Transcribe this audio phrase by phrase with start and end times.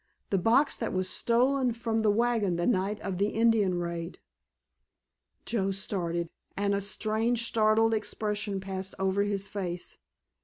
[0.31, 4.17] The box that was stolen from the wagon the night of the Indian raid."
[5.45, 6.27] Joe started,
[6.57, 9.99] and a strange startled expression passed over his face.